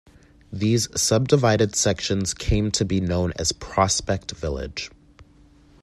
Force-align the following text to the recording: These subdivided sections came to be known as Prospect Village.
These 0.51 0.87
subdivided 0.99 1.75
sections 1.75 2.33
came 2.33 2.71
to 2.71 2.83
be 2.83 2.99
known 2.99 3.33
as 3.37 3.51
Prospect 3.51 4.31
Village. 4.31 4.89